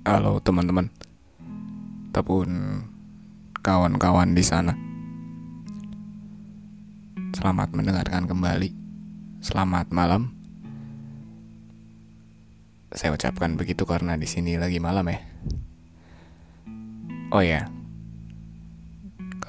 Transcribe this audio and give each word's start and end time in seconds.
Halo 0.00 0.40
teman-teman, 0.40 0.88
ataupun 2.08 2.48
kawan-kawan 3.60 4.32
di 4.32 4.40
sana. 4.40 4.72
Selamat 7.36 7.76
mendengarkan 7.76 8.24
kembali. 8.24 8.72
Selamat 9.44 9.92
malam. 9.92 10.32
Saya 12.96 13.12
ucapkan 13.12 13.60
begitu 13.60 13.84
karena 13.84 14.16
di 14.16 14.24
sini 14.24 14.56
lagi 14.56 14.80
malam 14.80 15.04
ya. 15.04 15.20
Oh 17.36 17.44
ya, 17.44 17.68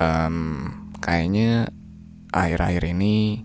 um, 0.04 0.68
kayaknya 0.99 1.71
akhir-akhir 2.36 2.91
ini 2.91 3.39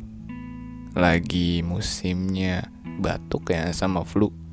lagi 0.98 1.62
musimnya 1.62 2.66
batuk 2.98 3.54
ya 3.54 3.70
sama 3.70 4.02
flu 4.02 4.46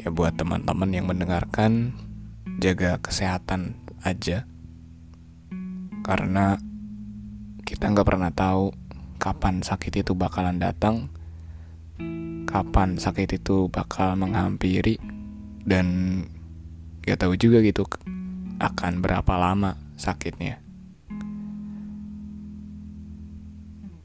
ya 0.00 0.08
buat 0.08 0.32
teman-teman 0.40 0.90
yang 0.96 1.04
mendengarkan 1.04 1.92
jaga 2.56 2.96
kesehatan 3.04 3.76
aja. 4.00 4.48
Karena 6.00 6.56
kita 7.68 7.92
nggak 7.92 8.08
pernah 8.08 8.32
tahu 8.32 8.72
kapan 9.20 9.60
sakit 9.60 10.00
itu 10.00 10.16
bakalan 10.16 10.56
datang 10.56 11.12
kapan 12.50 12.98
sakit 12.98 13.38
itu 13.38 13.70
bakal 13.70 14.18
menghampiri 14.18 14.98
dan 15.62 15.86
gak 17.06 17.22
tahu 17.22 17.38
juga 17.38 17.62
gitu 17.62 17.86
akan 18.58 18.98
berapa 18.98 19.32
lama 19.38 19.78
sakitnya. 19.94 20.58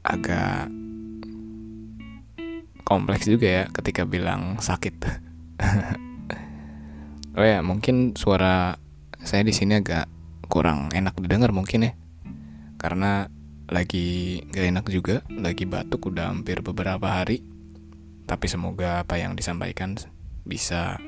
Agak 0.06 0.70
kompleks 2.86 3.26
juga 3.26 3.50
ya 3.50 3.64
ketika 3.74 4.06
bilang 4.06 4.62
sakit 4.62 5.25
oh 7.38 7.46
ya 7.46 7.64
mungkin 7.64 8.12
suara 8.16 8.76
saya 9.20 9.42
di 9.42 9.52
sini 9.56 9.80
agak 9.80 10.06
kurang 10.46 10.94
enak 10.94 11.18
didengar 11.18 11.50
mungkin 11.50 11.90
ya. 11.90 11.92
Karena 12.78 13.26
lagi 13.66 14.40
gak 14.54 14.66
enak 14.70 14.86
juga 14.94 15.26
lagi 15.26 15.66
batuk 15.66 16.14
udah 16.14 16.30
hampir 16.30 16.62
beberapa 16.62 17.20
hari. 17.20 17.42
Tapi 18.26 18.46
semoga 18.50 19.06
apa 19.06 19.18
yang 19.18 19.38
disampaikan 19.38 19.94
bisa 20.46 20.98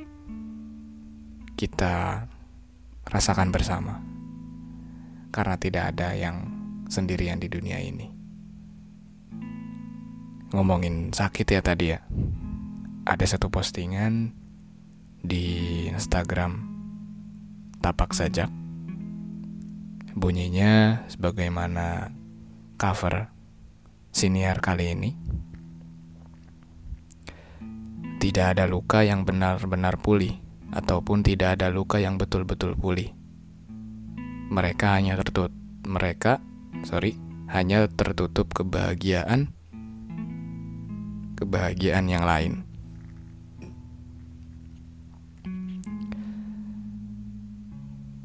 kita 1.58 2.26
rasakan 3.06 3.50
bersama. 3.50 4.02
Karena 5.34 5.58
tidak 5.58 5.94
ada 5.94 6.14
yang 6.14 6.46
sendirian 6.90 7.38
di 7.38 7.50
dunia 7.50 7.78
ini. 7.82 8.06
Ngomongin 10.54 11.12
sakit 11.12 11.46
ya 11.46 11.60
tadi 11.60 11.92
ya. 11.92 12.00
Ada 13.04 13.36
satu 13.36 13.52
postingan 13.52 14.37
di 15.28 15.44
Instagram. 15.92 16.64
Tapak 17.84 18.16
sajak. 18.16 18.48
Bunyinya 20.16 21.04
sebagaimana 21.12 22.10
cover 22.80 23.28
siniar 24.10 24.64
kali 24.64 24.96
ini. 24.96 25.10
Tidak 28.18 28.56
ada 28.56 28.64
luka 28.66 29.06
yang 29.06 29.22
benar-benar 29.22 30.00
pulih 30.00 30.34
ataupun 30.74 31.22
tidak 31.22 31.60
ada 31.60 31.70
luka 31.70 32.02
yang 32.02 32.18
betul-betul 32.18 32.74
pulih. 32.74 33.12
Mereka 34.48 34.96
hanya 34.98 35.14
tertutup 35.20 35.54
mereka 35.88 36.44
sorry 36.84 37.16
hanya 37.48 37.88
tertutup 37.88 38.52
kebahagiaan 38.52 39.48
kebahagiaan 41.40 42.06
yang 42.12 42.28
lain 42.28 42.67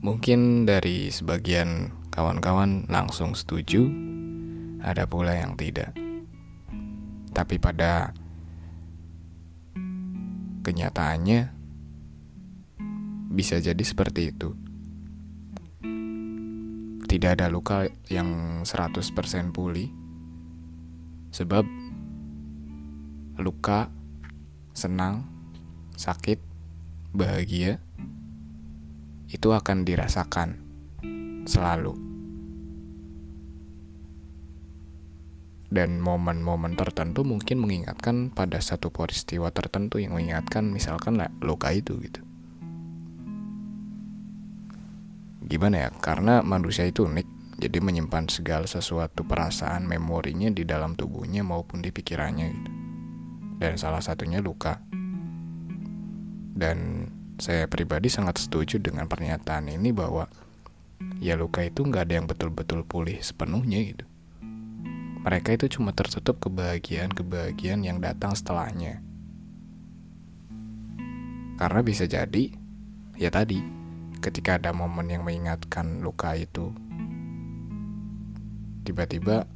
Mungkin 0.03 0.67
dari 0.67 1.07
sebagian 1.07 1.95
kawan-kawan 2.11 2.91
langsung 2.91 3.39
setuju, 3.39 3.87
ada 4.83 5.07
pula 5.07 5.31
yang 5.31 5.55
tidak. 5.55 5.95
Tapi 7.31 7.55
pada 7.55 8.11
kenyataannya 10.67 11.55
bisa 13.31 13.63
jadi 13.63 13.79
seperti 13.79 14.35
itu. 14.35 14.51
Tidak 17.07 17.39
ada 17.39 17.47
luka 17.47 17.87
yang 18.11 18.59
100% 18.67 19.55
pulih. 19.55 19.87
Sebab 21.31 21.63
luka, 23.39 23.87
senang, 24.75 25.31
sakit, 25.95 26.43
bahagia 27.15 27.79
itu 29.33 29.49
akan 29.49 29.81
dirasakan 29.81 30.61
selalu. 31.49 31.97
Dan 35.73 35.97
momen-momen 35.97 36.77
tertentu 36.77 37.25
mungkin 37.25 37.57
mengingatkan 37.57 38.29
pada 38.29 38.61
satu 38.61 38.94
peristiwa 38.94 39.49
tertentu 39.49 39.97
yang 39.97 40.13
mengingatkan 40.13 40.69
misalkan 40.69 41.17
lah 41.17 41.33
luka 41.41 41.73
itu 41.73 41.97
gitu. 41.97 42.21
Gimana 45.50 45.89
ya? 45.89 45.89
Karena 45.97 46.45
manusia 46.45 46.85
itu 46.85 47.09
unik, 47.09 47.57
jadi 47.57 47.77
menyimpan 47.81 48.29
segala 48.29 48.69
sesuatu 48.69 49.25
perasaan 49.25 49.89
memorinya 49.89 50.53
di 50.53 50.61
dalam 50.61 50.94
tubuhnya 50.94 51.41
maupun 51.41 51.81
di 51.81 51.89
pikirannya 51.89 52.47
gitu. 52.53 52.71
Dan 53.57 53.73
salah 53.81 54.05
satunya 54.05 54.45
luka. 54.45 54.77
Dan 56.53 57.09
saya 57.43 57.67
pribadi 57.67 58.07
sangat 58.07 58.39
setuju 58.39 58.79
dengan 58.79 59.03
pernyataan 59.11 59.67
ini 59.67 59.91
bahwa 59.91 60.31
ya 61.19 61.35
luka 61.35 61.59
itu 61.59 61.83
nggak 61.83 62.07
ada 62.07 62.13
yang 62.23 62.27
betul-betul 62.31 62.87
pulih 62.87 63.19
sepenuhnya 63.19 63.83
gitu. 63.83 64.07
Mereka 65.27 65.59
itu 65.59 65.75
cuma 65.75 65.91
tertutup 65.91 66.39
kebahagiaan-kebahagiaan 66.39 67.83
yang 67.83 67.99
datang 67.99 68.31
setelahnya. 68.31 69.03
Karena 71.59 71.83
bisa 71.83 72.07
jadi, 72.07 72.55
ya 73.19 73.27
tadi, 73.27 73.59
ketika 74.23 74.55
ada 74.55 74.71
momen 74.71 75.11
yang 75.11 75.27
mengingatkan 75.27 75.99
luka 75.99 76.39
itu, 76.39 76.71
tiba-tiba 78.87 79.51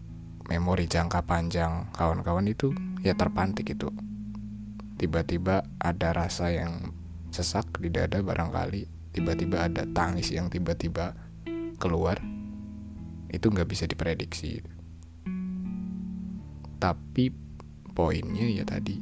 memori 0.52 0.92
jangka 0.92 1.24
panjang 1.24 1.88
kawan-kawan 1.96 2.52
itu 2.52 2.76
ya 3.00 3.16
terpantik 3.16 3.72
itu. 3.72 3.88
Tiba-tiba 5.00 5.64
ada 5.80 6.12
rasa 6.12 6.52
yang 6.52 6.97
sesak 7.38 7.78
di 7.78 7.94
dada 7.94 8.18
barangkali 8.18 9.14
tiba-tiba 9.14 9.70
ada 9.70 9.86
tangis 9.94 10.34
yang 10.34 10.50
tiba-tiba 10.50 11.14
keluar 11.78 12.18
itu 13.30 13.46
nggak 13.54 13.70
bisa 13.70 13.86
diprediksi. 13.86 14.62
Tapi 16.78 17.30
poinnya 17.94 18.46
ya 18.50 18.66
tadi 18.66 18.98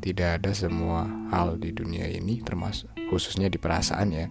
tidak 0.00 0.42
ada 0.42 0.52
semua 0.52 1.04
hal 1.32 1.56
di 1.60 1.72
dunia 1.72 2.08
ini 2.08 2.40
termasuk 2.40 2.92
khususnya 3.08 3.48
di 3.52 3.56
perasaan 3.60 4.08
ya 4.12 4.26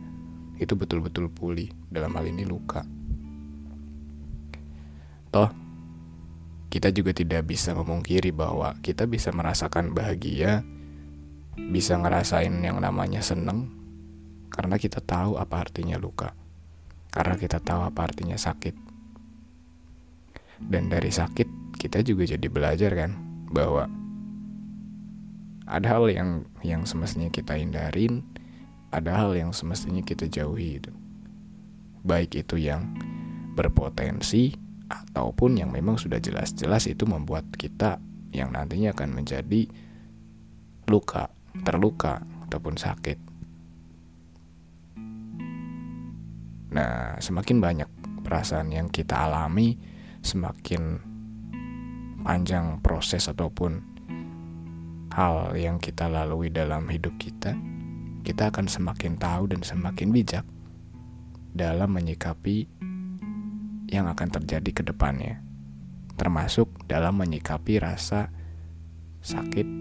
itu 0.58 0.74
betul-betul 0.78 1.30
pulih. 1.30 1.70
Dalam 1.90 2.14
hal 2.18 2.30
ini 2.30 2.46
luka. 2.46 2.86
Toh 5.30 5.50
kita 6.72 6.88
juga 6.94 7.12
tidak 7.12 7.52
bisa 7.52 7.76
memungkiri 7.76 8.32
bahwa 8.32 8.80
kita 8.80 9.04
bisa 9.04 9.34
merasakan 9.36 9.92
bahagia 9.92 10.64
bisa 11.58 12.00
ngerasain 12.00 12.54
yang 12.64 12.80
namanya 12.80 13.20
seneng 13.20 13.68
karena 14.52 14.76
kita 14.76 15.00
tahu 15.00 15.40
apa 15.40 15.64
artinya 15.64 15.96
luka. 15.96 16.36
Karena 17.12 17.36
kita 17.36 17.60
tahu 17.60 17.88
apa 17.88 18.08
artinya 18.08 18.40
sakit. 18.40 18.76
Dan 20.62 20.88
dari 20.88 21.12
sakit 21.12 21.76
kita 21.76 22.06
juga 22.06 22.24
jadi 22.30 22.48
belajar 22.48 22.92
kan 22.94 23.12
bahwa 23.52 23.90
ada 25.66 25.88
hal 25.88 26.08
yang 26.12 26.46
yang 26.62 26.84
semestinya 26.84 27.32
kita 27.32 27.58
hindarin 27.58 28.22
ada 28.92 29.16
hal 29.16 29.34
yang 29.34 29.56
semestinya 29.56 30.04
kita 30.04 30.28
jauhi 30.28 30.84
itu. 30.84 30.92
Baik 32.04 32.44
itu 32.44 32.60
yang 32.60 32.92
berpotensi 33.56 34.52
ataupun 34.92 35.64
yang 35.64 35.72
memang 35.72 35.96
sudah 35.96 36.20
jelas-jelas 36.20 36.92
itu 36.92 37.08
membuat 37.08 37.48
kita 37.56 38.04
yang 38.36 38.52
nantinya 38.52 38.92
akan 38.92 39.16
menjadi 39.16 39.68
luka 40.92 41.32
terluka 41.60 42.24
ataupun 42.48 42.76
sakit. 42.80 43.18
Nah, 46.72 47.20
semakin 47.20 47.58
banyak 47.60 47.90
perasaan 48.24 48.72
yang 48.72 48.88
kita 48.88 49.28
alami, 49.28 49.76
semakin 50.24 51.04
panjang 52.24 52.80
proses 52.80 53.28
ataupun 53.28 53.84
hal 55.12 55.52
yang 55.60 55.84
kita 55.84 56.08
lalui 56.08 56.48
dalam 56.48 56.88
hidup 56.88 57.12
kita, 57.20 57.52
kita 58.24 58.54
akan 58.54 58.72
semakin 58.72 59.20
tahu 59.20 59.52
dan 59.52 59.60
semakin 59.66 60.16
bijak 60.16 60.48
dalam 61.52 61.92
menyikapi 61.92 62.72
yang 63.92 64.08
akan 64.08 64.30
terjadi 64.32 64.72
ke 64.72 64.84
depannya, 64.88 65.44
termasuk 66.16 66.72
dalam 66.88 67.20
menyikapi 67.20 67.84
rasa 67.84 68.32
sakit 69.20 69.81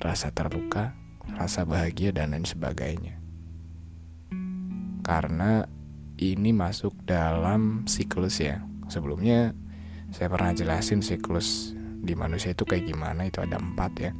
rasa 0.00 0.32
terluka 0.32 0.96
rasa 1.34 1.66
bahagia 1.66 2.14
dan 2.14 2.32
lain 2.32 2.46
sebagainya. 2.46 3.18
Karena 5.02 5.66
ini 6.18 6.50
masuk 6.54 6.94
dalam 7.06 7.86
siklus 7.86 8.38
ya. 8.38 8.62
Sebelumnya 8.86 9.54
saya 10.14 10.30
pernah 10.30 10.54
jelasin 10.54 11.02
siklus 11.02 11.74
di 11.76 12.14
manusia 12.14 12.54
itu 12.54 12.62
kayak 12.62 12.86
gimana 12.86 13.26
itu 13.26 13.42
ada 13.42 13.58
empat 13.58 13.92
ya. 13.98 14.12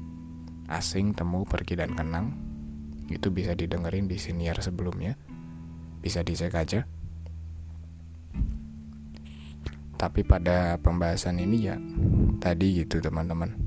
Asing, 0.66 1.14
temu, 1.14 1.46
pergi, 1.46 1.78
dan 1.78 1.94
kenang. 1.94 2.34
Itu 3.06 3.30
bisa 3.30 3.54
didengerin 3.54 4.10
di 4.10 4.18
senior 4.18 4.58
sebelumnya. 4.58 5.14
Bisa 6.02 6.26
dicek 6.26 6.54
aja. 6.58 6.82
Tapi 9.96 10.26
pada 10.26 10.76
pembahasan 10.82 11.40
ini 11.40 11.56
ya 11.70 11.78
tadi 12.42 12.82
gitu 12.82 13.00
teman-teman. 13.00 13.65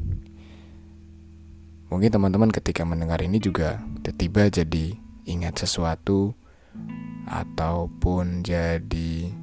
Mungkin 1.89 2.13
teman-teman 2.13 2.53
ketika 2.53 2.85
mendengar 2.85 3.17
ini 3.25 3.41
juga 3.41 3.81
tiba-tiba 4.05 4.45
jadi 4.61 4.93
ingat 5.25 5.65
sesuatu 5.65 6.37
ataupun 7.25 8.45
jadi 8.45 9.33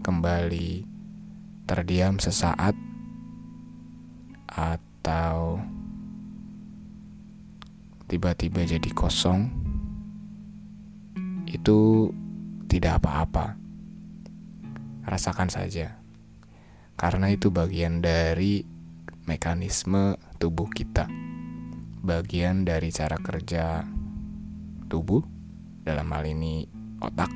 kembali 0.00 0.88
terdiam 1.68 2.16
sesaat 2.16 2.72
atau 4.48 5.60
tiba-tiba 8.08 8.64
jadi 8.64 8.90
kosong 8.96 9.48
itu 11.44 12.08
tidak 12.68 13.04
apa-apa 13.04 13.56
rasakan 15.04 15.52
saja. 15.52 16.00
Karena 16.96 17.28
itu 17.28 17.52
bagian 17.52 18.00
dari 18.00 18.64
mekanisme 19.28 20.16
tubuh 20.40 20.68
kita. 20.72 21.33
Bagian 22.04 22.68
dari 22.68 22.92
cara 22.92 23.16
kerja 23.16 23.80
tubuh 24.92 25.24
dalam 25.80 26.04
hal 26.12 26.28
ini 26.28 26.68
otak 27.00 27.32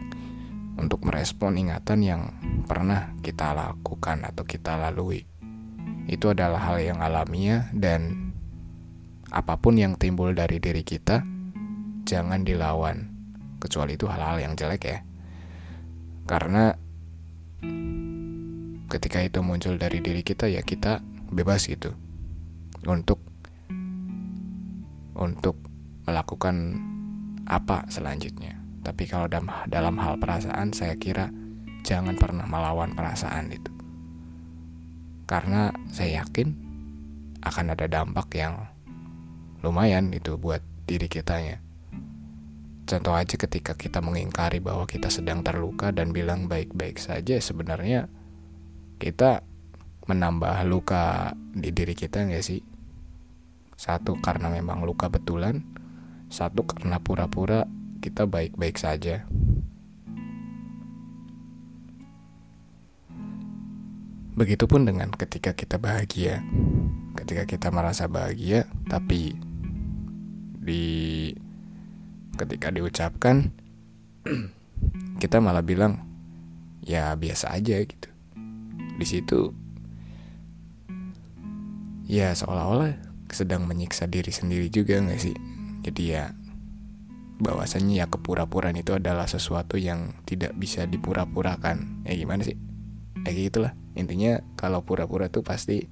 untuk 0.77 1.09
merespon 1.09 1.57
ingatan 1.57 2.05
yang 2.05 2.23
pernah 2.69 3.17
kita 3.25 3.57
lakukan 3.57 4.29
atau 4.29 4.45
kita 4.45 4.77
lalui. 4.77 5.25
Itu 6.05 6.37
adalah 6.37 6.69
hal 6.69 6.85
yang 6.85 7.01
alamiah 7.01 7.73
dan 7.73 8.29
apa 9.33 9.57
pun 9.57 9.81
yang 9.81 9.97
timbul 9.97 10.37
dari 10.37 10.61
diri 10.61 10.85
kita 10.85 11.25
jangan 12.05 12.45
dilawan 12.45 13.09
kecuali 13.65 13.97
itu 13.97 14.05
hal-hal 14.05 14.37
yang 14.37 14.53
jelek 14.53 14.83
ya. 14.85 15.01
Karena 16.29 16.77
ketika 18.93 19.25
itu 19.25 19.41
muncul 19.41 19.81
dari 19.81 20.05
diri 20.05 20.21
kita 20.21 20.45
ya 20.45 20.61
kita 20.61 21.01
bebas 21.33 21.65
gitu 21.69 21.93
untuk 22.85 23.21
untuk 25.19 25.59
melakukan 26.07 26.79
apa 27.45 27.85
selanjutnya. 27.93 28.57
Tapi 28.87 29.05
kalau 29.05 29.29
dalam, 29.29 29.51
dalam 29.69 29.99
hal 30.01 30.17
perasaan 30.17 30.73
saya 30.73 30.97
kira 30.97 31.29
jangan 31.85 32.17
pernah 32.17 32.47
melawan 32.49 32.97
perasaan 32.97 33.53
itu. 33.53 33.73
Karena 35.29 35.69
saya 35.93 36.25
yakin 36.25 36.57
akan 37.45 37.67
ada 37.77 37.85
dampak 37.85 38.33
yang 38.33 38.65
lumayan 39.61 40.09
itu 40.15 40.41
buat 40.41 40.65
diri 40.89 41.11
kitanya. 41.11 41.61
Contoh 42.89 43.13
aja 43.13 43.37
ketika 43.37 43.77
kita 43.77 44.01
mengingkari 44.01 44.65
bahwa 44.65 44.89
kita 44.89 45.13
sedang 45.13 45.45
terluka 45.45 45.93
dan 45.93 46.17
bilang 46.17 46.49
baik-baik 46.49 46.97
saja, 46.97 47.37
sebenarnya 47.37 48.09
kita 48.97 49.45
menambah 50.09 50.65
luka 50.65 51.37
di 51.53 51.69
diri 51.69 51.93
kita 51.93 52.25
nggak 52.25 52.41
sih? 52.41 52.65
Satu 53.79 54.19
karena 54.19 54.51
memang 54.51 54.83
luka 54.83 55.07
betulan, 55.07 55.63
satu 56.27 56.67
karena 56.67 56.99
pura-pura 56.99 57.71
kita 58.03 58.27
baik-baik 58.27 58.75
saja. 58.75 59.23
Begitupun 64.35 64.83
dengan 64.83 65.15
ketika 65.15 65.55
kita 65.55 65.79
bahagia, 65.79 66.43
ketika 67.23 67.47
kita 67.47 67.71
merasa 67.71 68.11
bahagia, 68.11 68.67
tapi 68.91 69.39
di 70.59 71.31
ketika 72.35 72.75
diucapkan 72.75 73.55
kita 75.23 75.39
malah 75.39 75.63
bilang 75.63 76.03
ya 76.83 77.15
biasa 77.15 77.55
aja 77.55 77.79
gitu. 77.79 78.11
Di 78.99 79.07
situ 79.07 79.55
ya 82.11 82.35
seolah-olah 82.35 83.08
sedang 83.33 83.65
menyiksa 83.65 84.09
diri 84.09 84.33
sendiri 84.33 84.69
juga 84.73 85.01
nggak 85.01 85.21
sih? 85.21 85.37
Jadi 85.85 86.03
ya 86.13 86.33
bahwasannya 87.39 88.03
ya 88.03 88.07
kepura-puraan 88.11 88.75
itu 88.75 88.99
adalah 88.99 89.31
sesuatu 89.31 89.79
yang 89.79 90.19
tidak 90.27 90.55
bisa 90.59 90.85
dipura-purakan. 90.91 92.03
Ya 92.03 92.19
gimana 92.19 92.43
sih? 92.43 92.59
Ya 93.23 93.31
gitulah. 93.31 93.73
Intinya 93.95 94.43
kalau 94.59 94.83
pura-pura 94.83 95.31
tuh 95.31 95.47
pasti 95.47 95.87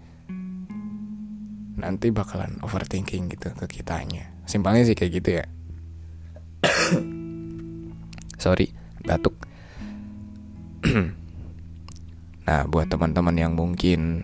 nanti 1.76 2.10
bakalan 2.10 2.58
overthinking 2.66 3.30
gitu 3.30 3.54
ke 3.54 3.66
kitanya. 3.68 4.32
Simpelnya 4.48 4.82
sih 4.82 4.96
kayak 4.98 5.12
gitu 5.22 5.30
ya. 5.42 5.44
Sorry 8.42 8.74
batuk. 9.06 9.34
Nah 12.46 12.62
buat 12.70 12.86
teman-teman 12.86 13.34
yang 13.34 13.58
mungkin 13.58 14.22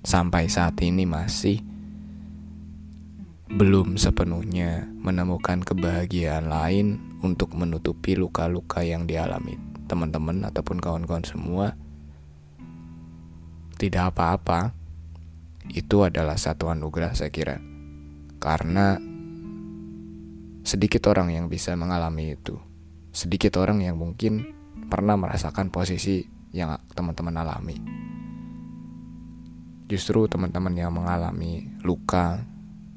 sampai 0.00 0.48
saat 0.48 0.80
ini 0.80 1.04
masih 1.04 1.60
belum 3.48 4.00
sepenuhnya 4.00 4.88
menemukan 5.00 5.60
kebahagiaan 5.60 6.48
lain 6.48 7.18
untuk 7.20 7.52
menutupi 7.52 8.16
luka-luka 8.16 8.80
yang 8.80 9.04
dialami 9.04 9.60
teman-teman 9.84 10.48
ataupun 10.48 10.80
kawan-kawan 10.80 11.24
semua 11.28 11.76
tidak 13.76 14.16
apa-apa 14.16 14.72
itu 15.72 16.04
adalah 16.04 16.40
satu 16.40 16.72
anugerah 16.72 17.12
saya 17.12 17.28
kira 17.28 17.60
karena 18.40 18.96
sedikit 20.64 21.12
orang 21.12 21.28
yang 21.28 21.46
bisa 21.52 21.76
mengalami 21.76 22.34
itu. 22.34 22.56
Sedikit 23.14 23.60
orang 23.60 23.84
yang 23.84 24.00
mungkin 24.00 24.56
pernah 24.88 25.14
merasakan 25.14 25.68
posisi 25.68 26.24
yang 26.50 26.74
teman-teman 26.96 27.36
alami. 27.36 27.76
Justru 29.84 30.24
teman-teman 30.26 30.72
yang 30.74 30.90
mengalami 30.90 31.68
luka, 31.84 32.42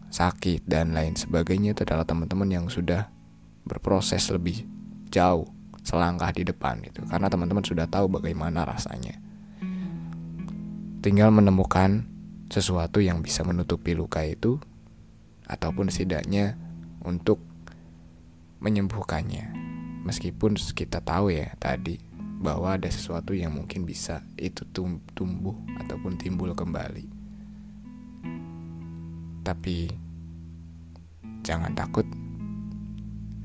sakit, 0.07 0.63
dan 0.65 0.95
lain 0.95 1.13
sebagainya 1.15 1.75
itu 1.75 1.83
adalah 1.83 2.07
teman-teman 2.07 2.47
yang 2.47 2.65
sudah 2.71 3.11
berproses 3.67 4.27
lebih 4.31 4.63
jauh, 5.11 5.47
selangkah 5.83 6.31
di 6.31 6.47
depan 6.47 6.79
itu. 6.83 7.03
Karena 7.07 7.27
teman-teman 7.27 7.63
sudah 7.63 7.87
tahu 7.87 8.07
bagaimana 8.11 8.63
rasanya. 8.63 9.19
Tinggal 11.03 11.31
menemukan 11.31 12.03
sesuatu 12.47 13.03
yang 13.03 13.19
bisa 13.23 13.43
menutupi 13.43 13.95
luka 13.95 14.23
itu, 14.23 14.59
ataupun 15.47 15.87
setidaknya 15.87 16.59
untuk 17.03 17.39
menyembuhkannya. 18.59 19.55
Meskipun 20.03 20.55
kita 20.55 21.03
tahu 21.03 21.31
ya 21.35 21.51
tadi 21.59 21.99
bahwa 22.37 22.77
ada 22.77 22.87
sesuatu 22.87 23.33
yang 23.33 23.55
mungkin 23.55 23.83
bisa 23.83 24.23
itu 24.37 24.63
tumbuh 25.15 25.55
ataupun 25.83 26.15
timbul 26.15 26.53
kembali. 26.53 27.16
Tapi 29.47 29.87
jangan 31.39 31.71
takut 31.71 32.03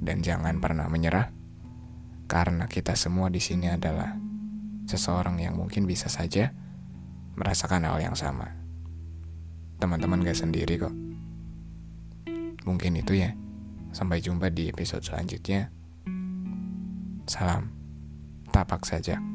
dan 0.03 0.19
jangan 0.19 0.59
pernah 0.59 0.91
menyerah 0.91 1.31
karena 2.27 2.67
kita 2.67 2.99
semua 2.99 3.31
di 3.31 3.39
sini 3.39 3.71
adalah 3.71 4.19
seseorang 4.91 5.39
yang 5.39 5.55
mungkin 5.55 5.87
bisa 5.87 6.11
saja 6.11 6.51
merasakan 7.39 7.87
hal 7.87 8.03
yang 8.03 8.19
sama. 8.19 8.51
Teman-teman 9.79 10.27
gak 10.27 10.43
sendiri 10.43 10.75
kok. 10.75 10.95
Mungkin 12.67 12.99
itu 12.99 13.23
ya. 13.23 13.39
Sampai 13.95 14.19
jumpa 14.19 14.51
di 14.51 14.75
episode 14.75 15.07
selanjutnya. 15.07 15.71
Salam, 17.31 17.71
tapak 18.51 18.83
saja. 18.83 19.32